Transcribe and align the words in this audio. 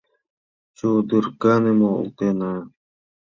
Чодырканым 0.77 1.79
олтена! 1.93 2.53